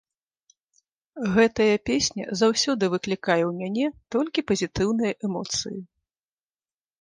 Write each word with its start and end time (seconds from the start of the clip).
Гэтая 1.35 1.75
песня 1.89 2.25
заўсёды 2.41 2.89
выклікае 2.93 3.37
ў 3.41 3.51
мяне 3.59 3.85
толькі 4.17 4.45
пазітыўныя 4.53 5.13
эмоцыі. 5.31 5.77